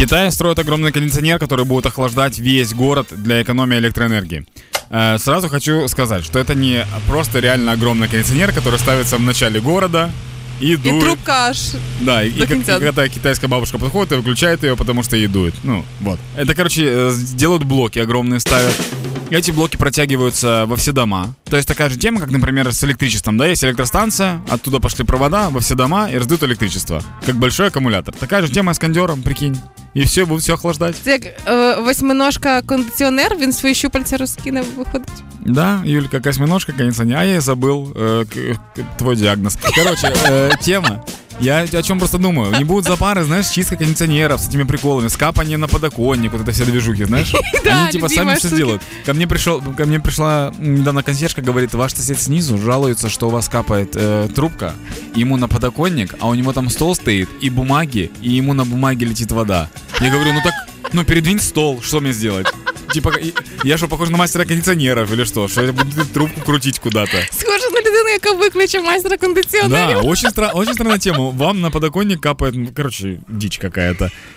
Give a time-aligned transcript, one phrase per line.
[0.00, 4.46] Китай строит огромный кондиционер, который будет охлаждать весь город для экономии электроэнергии.
[4.88, 9.60] Э, Сразу хочу сказать, что это не просто реально огромный кондиционер, который ставится в начале
[9.60, 10.10] города
[10.58, 11.04] и дует.
[11.04, 11.58] трубка аж.
[12.00, 15.54] Да, и, как- и когда китайская бабушка подходит и выключает ее, потому что ей дует.
[15.64, 16.18] Ну, вот.
[16.34, 18.74] Это, короче, э, делают блоки огромные, ставят.
[19.28, 21.36] Эти блоки протягиваются во все дома.
[21.44, 23.38] То есть такая же тема, как, например, с электричеством.
[23.38, 27.00] Да, есть электростанция, оттуда пошли провода во все дома и раздают электричество.
[27.24, 28.12] Как большой аккумулятор.
[28.12, 29.56] Такая же тема с кондером, прикинь
[29.95, 30.95] И все, будут все охлаждать.
[31.03, 35.07] Це як е, восьминожка кондиціонер, він свої щупальця розкине, виходить.
[35.45, 37.17] Да, Юлька, косьминожка, кондиционер.
[37.17, 39.57] А я забыл э, к- к- твой диагноз.
[39.75, 41.03] Короче, э, тема.
[41.40, 42.56] Я о чем просто думаю.
[42.58, 46.64] Не будут запары, знаешь, чистка кондиционеров с этими приколами, скапание на подоконник, вот это все
[46.64, 47.32] движухи, знаешь?
[47.64, 48.82] Они типа сами все сделают.
[49.06, 53.30] Ко мне пришел, ко мне пришла недавно консьержка, говорит, ваш сосед снизу жалуется, что у
[53.30, 54.74] вас капает э, трубка,
[55.14, 59.06] ему на подоконник, а у него там стол стоит и бумаги, и ему на бумаге
[59.06, 59.70] летит вода.
[60.00, 60.54] Я говорю, ну так,
[60.92, 62.46] ну передвинь стол, что мне сделать?
[62.92, 63.12] Типа,
[63.64, 65.48] я что, похож на мастера кондиционеров или что?
[65.48, 67.12] Что я буду трубку крутить куда-то?
[67.32, 70.06] Схоже на людину, яка викличе майстра Да, кондиціонерів.
[70.06, 71.30] очень, стра- очень странная тема.
[71.30, 74.10] Вам на подоконник капает, короче, дичь какая-то.